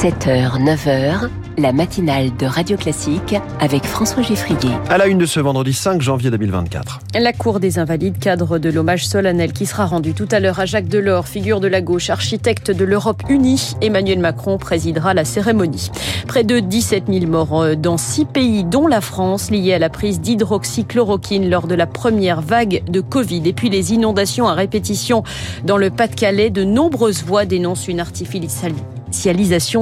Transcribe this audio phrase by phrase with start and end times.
[0.00, 4.70] 7h, 9h, la matinale de Radio Classique avec François Geffrier.
[4.88, 7.00] À la une de ce vendredi 5 janvier 2024.
[7.20, 10.64] La Cour des Invalides cadre de l'hommage solennel qui sera rendu tout à l'heure à
[10.64, 13.74] Jacques Delors, figure de la gauche, architecte de l'Europe unie.
[13.82, 15.90] Emmanuel Macron présidera la cérémonie.
[16.26, 19.90] Près de 17 000 morts euh, dans six pays, dont la France, liés à la
[19.90, 23.42] prise d'hydroxychloroquine lors de la première vague de Covid.
[23.44, 25.24] Et puis les inondations à répétition
[25.66, 26.48] dans le Pas-de-Calais.
[26.48, 28.00] De nombreuses voix dénoncent une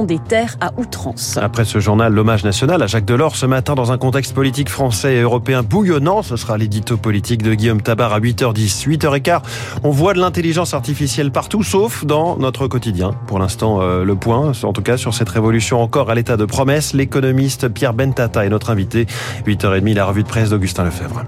[0.05, 1.37] des terres à outrance.
[1.37, 5.15] Après ce journal, l'hommage national à Jacques Delors ce matin dans un contexte politique français
[5.15, 8.87] et européen bouillonnant, ce sera l'édito politique de Guillaume Tabar à 8h10.
[8.87, 9.41] 8h15,
[9.83, 13.11] on voit de l'intelligence artificielle partout sauf dans notre quotidien.
[13.27, 16.45] Pour l'instant, euh, le point, en tout cas sur cette révolution encore à l'état de
[16.45, 19.05] promesse, l'économiste Pierre Bentata est notre invité.
[19.45, 21.23] 8h30, la revue de presse d'Augustin Lefebvre.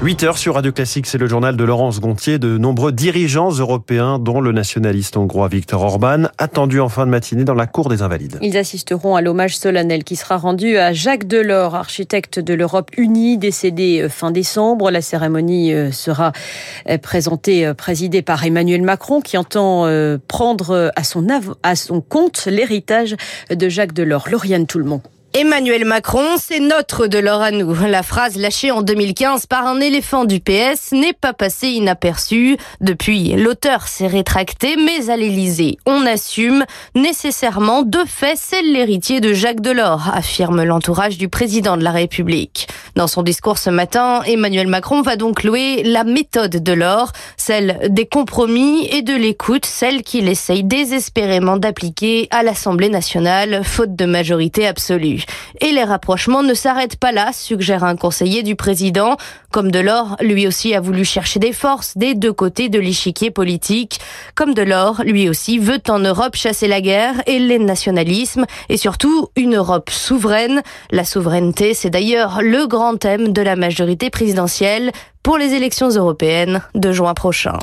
[0.00, 2.38] 8 heures sur Radio Classique, c'est le journal de Laurence Gontier.
[2.38, 7.42] De nombreux dirigeants européens, dont le nationaliste hongrois Viktor Orban, attendus en fin de matinée
[7.42, 8.38] dans la Cour des Invalides.
[8.40, 13.38] Ils assisteront à l'hommage solennel qui sera rendu à Jacques Delors, architecte de l'Europe unie,
[13.38, 14.92] décédé euh, fin décembre.
[14.92, 16.30] La cérémonie euh, sera
[16.88, 19.88] euh, présentée, présidée par Emmanuel Macron, qui entend
[20.28, 21.26] prendre à son,
[21.64, 23.16] à son compte l'héritage
[23.50, 24.28] de Jacques Delors.
[24.30, 25.02] Lauriane Toulmont.
[25.34, 27.74] Emmanuel Macron, c'est notre de l'or à nous.
[27.86, 32.56] La phrase lâchée en 2015 par un éléphant du PS n'est pas passée inaperçue.
[32.80, 39.34] Depuis, l'auteur s'est rétracté, mais à l'Élysée, on assume nécessairement de fait, c'est l'héritier de
[39.34, 42.66] Jacques Delors, affirme l'entourage du président de la République.
[42.96, 47.78] Dans son discours ce matin, Emmanuel Macron va donc louer la méthode de l'or, celle
[47.90, 54.06] des compromis et de l'écoute, celle qu'il essaye désespérément d'appliquer à l'Assemblée nationale, faute de
[54.06, 55.17] majorité absolue.
[55.60, 59.16] Et les rapprochements ne s'arrêtent pas là, suggère un conseiller du président.
[59.50, 63.98] Comme Delors, lui aussi a voulu chercher des forces des deux côtés de l'échiquier politique.
[64.34, 69.28] Comme Delors, lui aussi veut en Europe chasser la guerre et les nationalismes et surtout
[69.36, 70.62] une Europe souveraine.
[70.90, 74.92] La souveraineté, c'est d'ailleurs le grand thème de la majorité présidentielle
[75.28, 77.58] pour les élections européennes de juin prochain.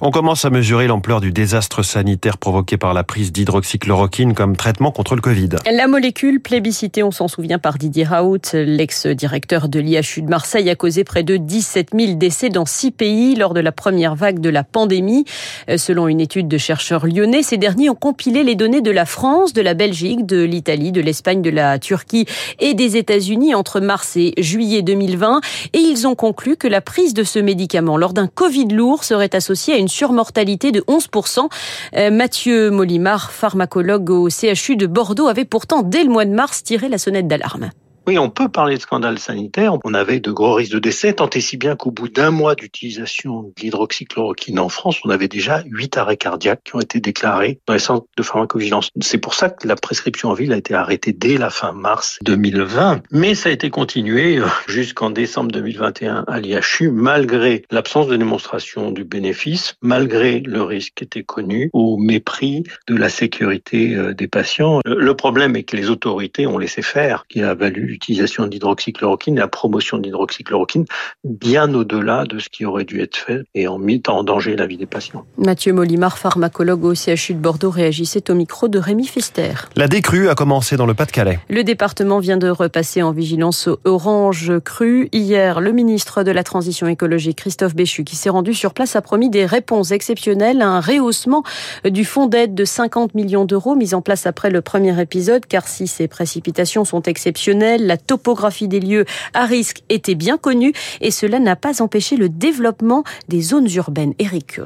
[0.00, 4.90] On commence à mesurer l'ampleur du désastre sanitaire provoqué par la prise d'hydroxychloroquine comme traitement
[4.90, 5.50] contre le Covid.
[5.70, 10.74] La molécule plébiscitée, on s'en souvient par Didier Raoult, l'ex-directeur de l'IHU de Marseille, a
[10.76, 14.48] causé près de 17 000 décès dans six pays lors de la première vague de
[14.48, 15.26] la pandémie.
[15.68, 19.04] Euh, selon une étude de chercheurs lyonnais, ces derniers ont compilé les données de la
[19.04, 22.24] France, de la Belgique, de l'Italie, de l'Espagne, de la Turquie
[22.60, 25.42] et des États-Unis entre mars et juillet 2020
[25.74, 29.34] et ils ont conclu que la prise de ce médicament lors d'un Covid lourd serait
[29.34, 31.48] associée à une surmortalité de 11%.
[31.96, 36.62] Euh, Mathieu Molimar, pharmacologue au CHU de Bordeaux, avait pourtant dès le mois de mars
[36.62, 37.70] tiré la sonnette d'alarme.
[38.06, 39.76] Oui, on peut parler de scandale sanitaire.
[39.84, 42.54] On avait de gros risques de décès, tant et si bien qu'au bout d'un mois
[42.54, 47.60] d'utilisation de l'hydroxychloroquine en France, on avait déjà huit arrêts cardiaques qui ont été déclarés
[47.66, 48.88] dans les centres de pharmacovigilance.
[49.00, 52.18] C'est pour ça que la prescription en ville a été arrêtée dès la fin mars
[52.24, 53.02] 2020.
[53.12, 58.90] Mais ça a été continué euh, jusqu'en décembre 2021 à l'IHU, malgré l'absence de démonstration
[58.90, 64.26] du bénéfice, malgré le risque qui était connu, au mépris de la sécurité euh, des
[64.26, 64.80] patients.
[64.84, 69.40] Le problème est que les autorités ont laissé faire, qui a valu l'utilisation d'hydroxychloroquine et
[69.40, 70.86] la promotion d'hydroxychloroquine
[71.24, 74.66] bien au-delà de ce qui aurait dû être fait et en mis en danger la
[74.66, 75.26] vie des patients.
[75.36, 79.52] Mathieu Molimar, pharmacologue au CHU de Bordeaux, réagissait au micro de Rémi Fester.
[79.76, 81.40] La décrue a commencé dans le Pas-de-Calais.
[81.50, 85.10] Le département vient de repasser en vigilance orange crue.
[85.12, 89.02] Hier, le ministre de la Transition écologique, Christophe Béchu, qui s'est rendu sur place, a
[89.02, 91.42] promis des réponses exceptionnelles, un rehaussement
[91.84, 95.68] du fonds d'aide de 50 millions d'euros mis en place après le premier épisode, car
[95.68, 99.04] si ces précipitations sont exceptionnelles, la topographie des lieux
[99.34, 104.14] à risque était bien connue et cela n'a pas empêché le développement des zones urbaines.
[104.18, 104.60] Eric.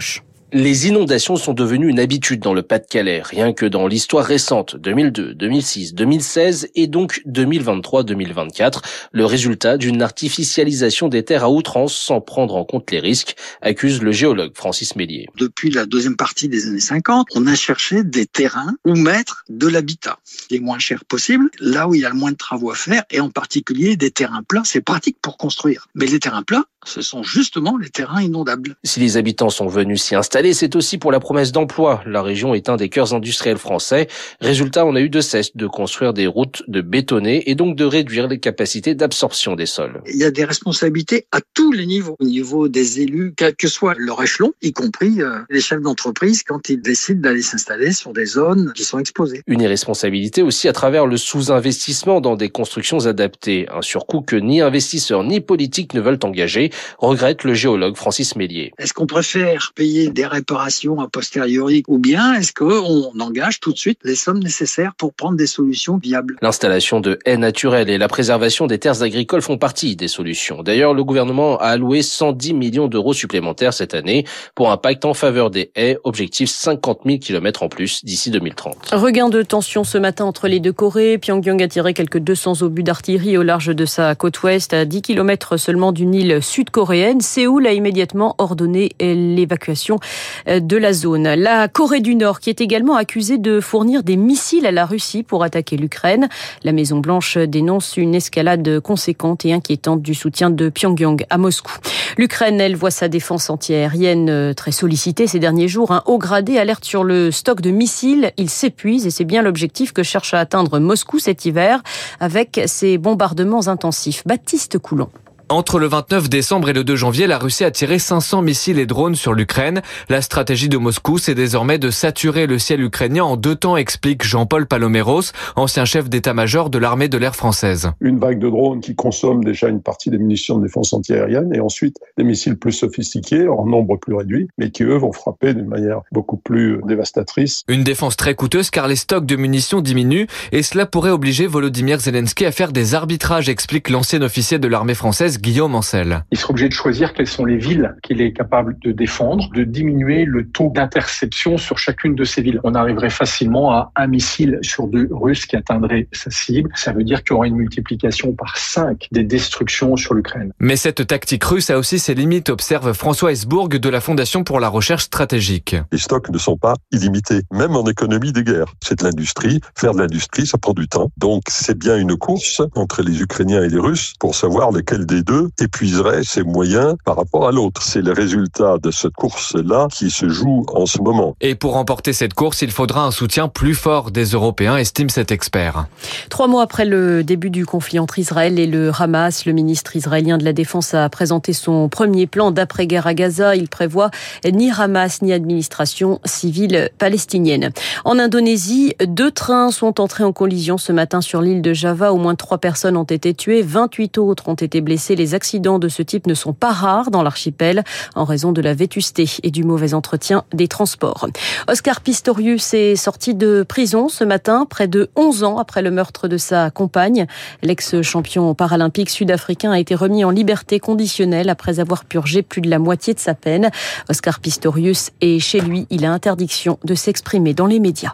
[0.57, 5.35] Les inondations sont devenues une habitude dans le Pas-de-Calais, rien que dans l'histoire récente 2002,
[5.35, 12.55] 2006, 2016 et donc 2023-2024, le résultat d'une artificialisation des terres à outrance sans prendre
[12.55, 15.27] en compte les risques, accuse le géologue Francis Mélier.
[15.37, 19.67] Depuis la deuxième partie des années 50, on a cherché des terrains où mettre de
[19.67, 20.21] l'habitat,
[20.53, 23.03] les moins cher possible, là où il y a le moins de travaux à faire,
[23.11, 25.89] et en particulier des terrains plats, c'est pratique pour construire.
[25.97, 28.77] Mais les terrains plats, ce sont justement les terrains inondables.
[28.85, 32.03] Si les habitants sont venus s'y installer, c'est aussi pour la promesse d'emploi.
[32.07, 34.09] La région est un des cœurs industriels français.
[34.41, 37.85] Résultat, on a eu de cesse de construire des routes de bétonner et donc de
[37.85, 40.03] réduire les capacités d'absorption des sols.
[40.07, 43.69] Il y a des responsabilités à tous les niveaux, au niveau des élus, quel que
[43.69, 48.13] soit leur échelon, y compris euh, les chefs d'entreprise quand ils décident d'aller s'installer sur
[48.13, 49.43] des zones qui sont exposées.
[49.47, 54.61] Une irresponsabilité aussi à travers le sous-investissement dans des constructions adaptées, un surcoût que ni
[54.61, 58.73] investisseurs ni politiques ne veulent engager regrette le géologue Francis Mélier.
[58.79, 63.79] Est-ce qu'on préfère payer des réparations a posteriori ou bien est-ce qu'on engage tout de
[63.79, 66.37] suite les sommes nécessaires pour prendre des solutions viables?
[66.43, 70.63] L'installation de haies naturelles et la préservation des terres agricoles font partie des solutions.
[70.63, 74.25] D'ailleurs, le gouvernement a alloué 110 millions d'euros supplémentaires cette année
[74.55, 78.91] pour un pacte en faveur des haies, objectif 50 000 km en plus d'ici 2030.
[78.93, 81.19] Regain de tension ce matin entre les deux Corées.
[81.19, 85.03] Pyongyang a tiré quelques 200 obus d'artillerie au large de sa côte ouest, à 10
[85.03, 87.21] km seulement d'une île sud-coréenne.
[87.21, 89.99] Séoul a immédiatement ordonné l'évacuation
[90.47, 91.35] de la zone.
[91.35, 95.23] La Corée du Nord, qui est également accusée de fournir des missiles à la Russie
[95.23, 96.29] pour attaquer l'Ukraine.
[96.63, 101.77] La Maison-Blanche dénonce une escalade conséquente et inquiétante du soutien de Pyongyang à Moscou.
[102.17, 105.91] L'Ukraine, elle, voit sa défense antiaérienne très sollicitée ces derniers jours.
[105.91, 108.33] Un haut gradé alerte sur le stock de missiles.
[108.39, 111.83] Il s'épuise et c'est bien l'objectif que cherche à atteindre Moscou cet hiver
[112.21, 114.23] avec ses bombardements intensifs.
[114.27, 115.11] Baptiste Coulon.
[115.51, 118.87] Entre le 29 décembre et le 2 janvier, la Russie a tiré 500 missiles et
[118.87, 119.83] drones sur l'Ukraine.
[120.09, 124.25] La stratégie de Moscou, c'est désormais de saturer le ciel ukrainien en deux temps, explique
[124.25, 127.91] Jean-Paul Paloméros, ancien chef d'état-major de l'armée de l'air française.
[128.01, 131.61] Une vague de drones qui consomme déjà une partie des munitions de défense antiaérienne et
[131.61, 135.69] ensuite des missiles plus sophistiqués, en nombre plus réduit, mais qui eux vont frapper d'une
[135.69, 137.65] manière beaucoup plus dévastatrice.
[137.69, 142.01] Une défense très coûteuse car les stocks de munitions diminuent et cela pourrait obliger Volodymyr
[142.01, 146.25] Zelensky à faire des arbitrages, explique l'ancien officier de l'armée française Guillaume Ancel.
[146.31, 149.65] Il sera obligé de choisir quelles sont les villes qu'il est capable de défendre, de
[149.65, 152.61] diminuer le taux d'interception sur chacune de ces villes.
[152.65, 156.71] On arriverait facilement à un missile sur deux russes qui atteindrait sa cible.
[156.75, 160.53] Ça veut dire qu'il y aura une multiplication par cinq des destructions sur l'Ukraine.
[160.59, 164.61] Mais cette tactique russe a aussi ses limites, observe François Hesbourg de la Fondation pour
[164.61, 165.77] la recherche stratégique.
[165.93, 168.73] Les stocks ne sont pas illimités, même en économie des guerres.
[168.83, 169.61] C'est de l'industrie.
[169.77, 171.11] Faire de l'industrie, ça prend du temps.
[171.17, 175.23] Donc c'est bien une course entre les Ukrainiens et les Russes pour savoir lequel des
[175.25, 177.83] deux épuiserait ses moyens par rapport à l'autre.
[177.83, 181.37] C'est le résultat de cette course-là qui se joue en ce moment.
[181.41, 185.33] Et pour remporter cette course, il faudra un soutien plus fort des Européens, estime cet
[185.33, 185.87] expert.
[186.29, 190.39] Trois mois après le début du conflit entre Israël et le Hamas, le ministre israélien
[190.39, 193.57] de la Défense a présenté son premier plan d'après-guerre à Gaza.
[193.57, 194.11] Il prévoit
[194.45, 197.71] ni Hamas ni administration civile palestinienne.
[198.05, 202.13] En Indonésie, deux trains sont entrés en collision ce matin sur l'île de Java.
[202.13, 205.14] Au moins trois personnes ont été tuées, 28 autres ont été blessées.
[205.17, 207.85] Les accidents de ce type ne sont pas rares dans l'archipel
[208.15, 211.29] en raison de la vétusté et du mauvais entretien des transports.
[211.69, 216.29] Oscar Pistorius est sorti de prison ce matin, près de 11 ans après le meurtre
[216.29, 217.27] de sa compagne.
[217.63, 222.79] L'ex-champion paralympique sud-africain a été remis en liberté conditionnelle après avoir purgé plus de la
[222.79, 223.71] moitié de sa peine.
[224.09, 225.87] Oscar Pistorius est chez lui.
[225.91, 228.13] Il a interdiction de s'exprimer dans les médias.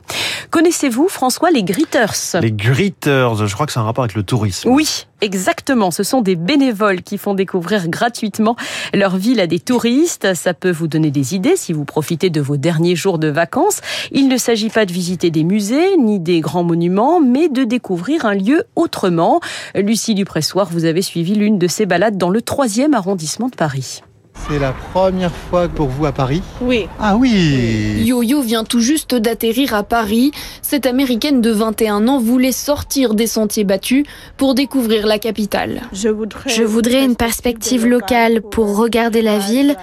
[0.51, 2.41] Connaissez-vous, François, les Gritters?
[2.41, 4.69] Les Gritters, je crois que c'est un rapport avec le tourisme.
[4.71, 8.57] Oui, Exactement, ce sont des bénévoles qui font découvrir gratuitement
[8.95, 10.35] leur ville à des touristes.
[10.35, 13.81] Ça peut vous donner des idées si vous profitez de vos derniers jours de vacances.
[14.13, 18.25] Il ne s'agit pas de visiter des musées ni des grands monuments, mais de découvrir
[18.25, 19.41] un lieu autrement.
[19.75, 24.01] Lucie Dupressoir, vous avez suivi l'une de ces balades dans le troisième arrondissement de Paris.
[24.49, 26.89] C'est la première fois pour vous à Paris Oui.
[26.99, 30.33] Ah oui Yo-Yo vient tout juste d'atterrir à Paris.
[30.63, 34.05] Cette américaine de 21 ans voulait sortir des sentiers battus
[34.37, 35.83] pour découvrir la capitale.
[35.93, 39.77] Je voudrais, Je voudrais une perspective locale pour regarder la ville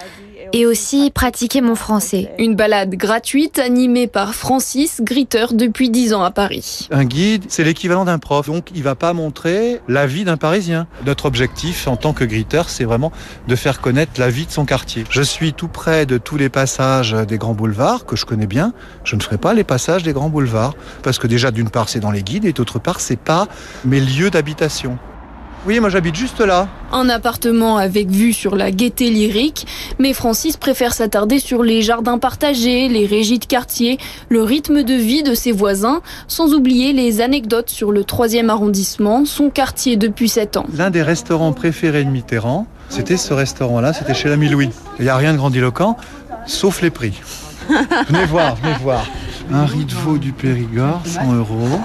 [0.53, 2.31] et aussi pratiquer mon français.
[2.39, 6.87] Une balade gratuite animée par Francis Gritter depuis 10 ans à Paris.
[6.91, 10.87] Un guide, c'est l'équivalent d'un prof, donc il va pas montrer la vie d'un Parisien.
[11.05, 13.11] Notre objectif en tant que Gritter, c'est vraiment
[13.47, 15.03] de faire connaître la vie de son quartier.
[15.09, 18.73] Je suis tout près de tous les passages des grands boulevards que je connais bien.
[19.03, 21.99] Je ne ferai pas les passages des grands boulevards parce que déjà d'une part c'est
[21.99, 23.47] dans les guides et d'autre part c'est pas
[23.85, 24.97] mes lieux d'habitation.
[25.65, 26.67] Oui, moi j'habite juste là.
[26.91, 29.67] Un appartement avec vue sur la gaieté lyrique,
[29.99, 33.97] mais Francis préfère s'attarder sur les jardins partagés, les régies de quartier,
[34.29, 39.25] le rythme de vie de ses voisins, sans oublier les anecdotes sur le troisième arrondissement,
[39.25, 40.65] son quartier depuis 7 ans.
[40.73, 44.69] L'un des restaurants préférés de Mitterrand, c'était ce restaurant-là, c'était chez l'ami Louis.
[44.99, 45.97] Il n'y a rien de grandiloquent,
[46.45, 47.19] sauf les prix.
[48.07, 49.05] Venez voir, venez voir.
[49.49, 51.79] Un riz de veau du Périgord, 100 euros.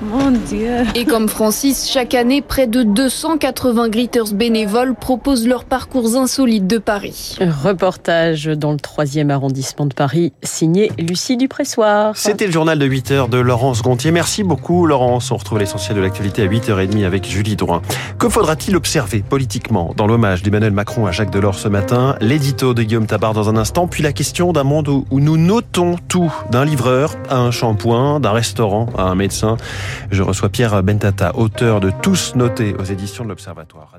[0.00, 0.84] Mon Dieu.
[0.94, 6.78] Et comme Francis, chaque année, près de 280 gritters bénévoles proposent leurs parcours insolites de
[6.78, 7.36] Paris.
[7.64, 12.16] Reportage dans le 3e arrondissement de Paris, signé Lucie Dupressoir.
[12.16, 14.12] C'était le journal de 8 h de Laurence Gontier.
[14.12, 15.32] Merci beaucoup, Laurence.
[15.32, 17.82] On retrouve l'essentiel de l'actualité à 8h30 avec Julie Drouin.
[18.20, 22.14] Que faudra-t-il observer politiquement dans l'hommage d'Emmanuel Macron à Jacques Delors ce matin?
[22.20, 25.96] L'édito de Guillaume Tabar dans un instant, puis la question d'un monde où nous notons
[26.08, 29.56] tout, d'un livreur à un shampoing, d'un restaurant à un médecin.
[30.10, 33.92] Je reçois Pierre Bentata, auteur de Tous notés aux éditions de l'Observatoire